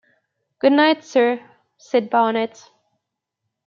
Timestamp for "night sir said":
0.71-2.09